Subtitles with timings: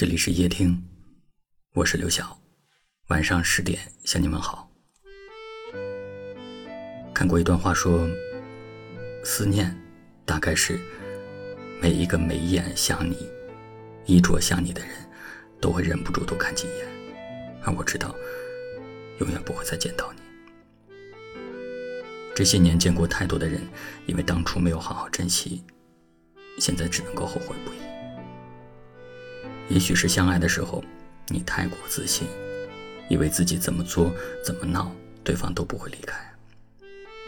[0.00, 0.82] 这里是夜听，
[1.74, 2.40] 我是刘晓。
[3.08, 4.66] 晚上十点向你们好。
[7.12, 8.08] 看过一段话，说
[9.22, 9.78] 思念
[10.24, 10.80] 大概是
[11.82, 13.28] 每一个眉眼像你、
[14.06, 14.90] 衣着像你的人，
[15.60, 16.86] 都会忍不住多看几眼。
[17.62, 18.16] 而我知道，
[19.18, 20.22] 永远不会再见到你。
[22.34, 23.60] 这些年见过太多的人，
[24.06, 25.62] 因为当初没有好好珍惜，
[26.58, 27.89] 现在只能够后悔不已。
[29.70, 30.84] 也许是相爱的时候，
[31.28, 32.26] 你太过自信，
[33.08, 34.12] 以为自己怎么做、
[34.44, 36.18] 怎么闹，对方都不会离开，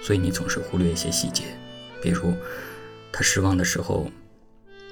[0.03, 1.45] 所以你总是忽略一些细节，
[2.03, 2.35] 比如
[3.13, 4.11] 他失望的时候、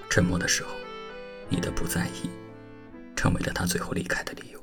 [0.09, 0.71] 沉默的时候，
[1.49, 2.31] 你的不在意，
[3.17, 4.63] 成为了他最后离开的理由。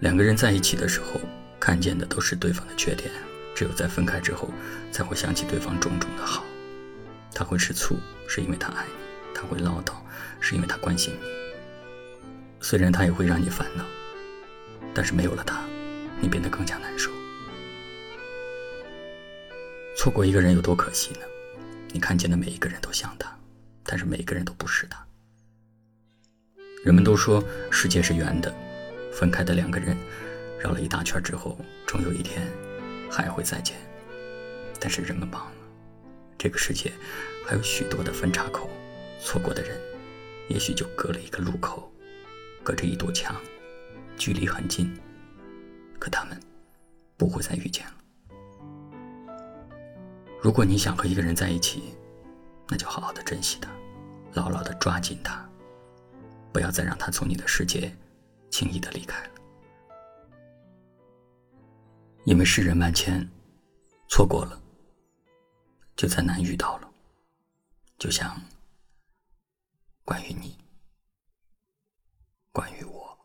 [0.00, 1.18] 两个人在一起的时候，
[1.58, 3.10] 看见的都是对方的缺点，
[3.54, 4.50] 只有在分开之后，
[4.92, 6.44] 才会想起对方种种的好。
[7.34, 7.96] 他会吃醋，
[8.28, 9.09] 是因为他爱你。
[9.34, 9.94] 他会唠叨，
[10.40, 11.28] 是因为他关心你。
[12.60, 13.84] 虽然他也会让你烦恼，
[14.94, 15.62] 但是没有了他，
[16.20, 17.10] 你变得更加难受。
[19.96, 21.20] 错过一个人有多可惜呢？
[21.92, 23.34] 你看见的每一个人都像他，
[23.82, 25.04] 但是每一个人都不是他。
[26.84, 28.54] 人们都说世界是圆的，
[29.12, 29.96] 分开的两个人
[30.58, 32.46] 绕了一大圈之后，终有一天
[33.10, 33.76] 还会再见。
[34.78, 35.52] 但是人们忘了，
[36.38, 36.92] 这个世界
[37.46, 38.70] 还有许多的分岔口。
[39.22, 39.78] 错过的人，
[40.48, 41.90] 也许就隔了一个路口，
[42.62, 43.36] 隔着一堵墙，
[44.16, 44.92] 距离很近，
[45.98, 46.40] 可他们
[47.16, 47.94] 不会再遇见了。
[50.42, 51.94] 如果你想和一个人在一起，
[52.66, 53.70] 那就好好的珍惜他，
[54.32, 55.48] 牢牢的抓紧他，
[56.52, 57.94] 不要再让他从你的世界
[58.50, 59.30] 轻易的离开了。
[62.24, 63.28] 因为世人万千，
[64.08, 64.60] 错过了，
[65.94, 66.90] 就再难遇到了，
[67.98, 68.34] 就像。
[70.10, 70.56] 关于你，
[72.50, 73.16] 关于我。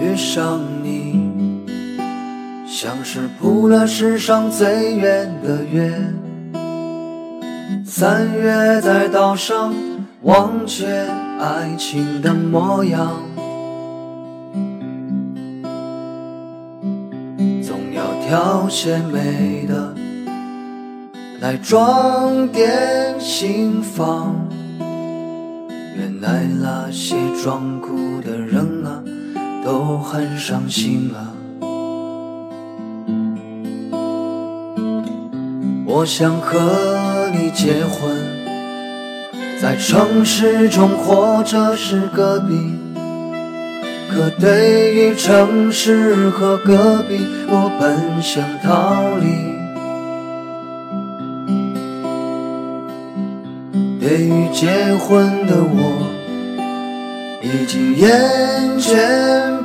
[0.00, 1.66] 遇上你，
[2.68, 6.27] 像是铺了世上最远的圆。
[7.90, 9.74] 三月在岛上
[10.20, 10.86] 忘却
[11.40, 13.12] 爱情的模样，
[17.62, 19.94] 总要挑些美的
[21.40, 24.34] 来装点心房。
[25.96, 29.02] 原来那些装酷的人啊，
[29.64, 31.32] 都很伤心啊。
[35.86, 37.07] 我想和。
[37.28, 38.10] 和你结婚，
[39.60, 42.54] 在城市中或者是隔壁，
[44.10, 49.26] 可对于城市和隔壁，我本想逃离。
[54.00, 56.06] 对于结婚的我，
[57.42, 58.10] 已经厌
[58.78, 58.96] 倦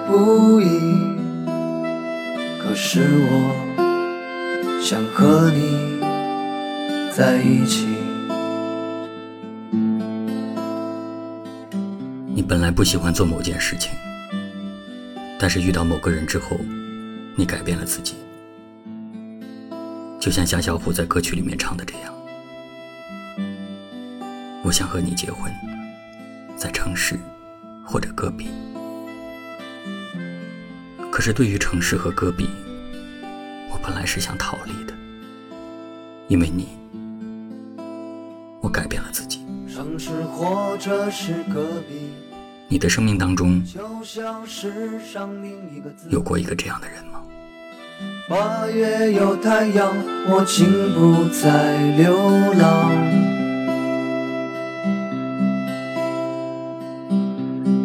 [0.05, 0.67] 不已。
[2.61, 2.99] 可是
[3.29, 3.55] 我
[4.81, 5.92] 想和你。
[7.15, 7.85] 在一起。
[12.33, 13.91] 你本来不喜欢做某件事情，
[15.37, 16.57] 但是遇到某个人之后，
[17.35, 18.15] 你改变了自己。
[20.19, 22.11] 就像夏小虎在歌曲里面唱的这样
[24.65, 25.53] ：“我想和你结婚，
[26.57, 27.19] 在城市
[27.85, 28.47] 或者戈壁。”
[31.11, 32.49] 可是对于城市和戈壁，
[33.71, 34.93] 我本来是想逃离的，
[36.27, 36.69] 因为你。
[39.93, 42.09] 我改变了自己。
[42.67, 43.61] 你的生命当中
[46.09, 47.21] 有过一个这样的人吗？
[48.27, 49.93] 八月有太阳，
[50.27, 50.65] 我竟
[50.95, 52.17] 不再流
[52.53, 52.91] 浪。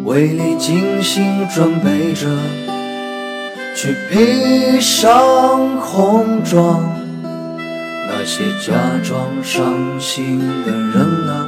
[0.05, 2.27] 为你精心准备着，
[3.75, 6.83] 去披上红妆。
[8.07, 8.73] 那些假
[9.03, 11.47] 装伤心的人啊，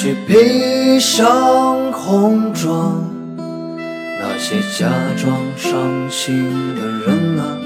[0.00, 3.02] 去披上红妆。
[3.36, 7.58] 那些假装伤心的人啊，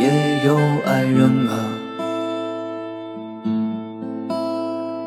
[0.00, 1.54] 也有爱人啊。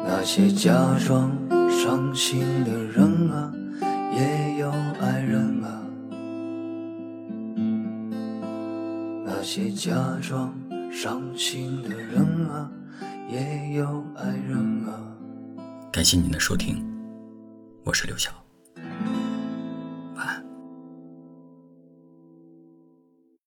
[0.07, 0.71] 那些假
[1.05, 1.29] 装
[1.69, 3.51] 伤心的人啊，
[4.15, 4.71] 也有
[5.01, 5.67] 爱人啊。
[9.25, 9.91] 那些假
[10.21, 10.53] 装
[10.89, 12.71] 伤心的人啊，
[13.29, 15.11] 也有爱人啊。
[15.91, 16.81] 感谢您的收听
[17.83, 18.31] 我是刘晓。
[20.15, 20.50] 晚安。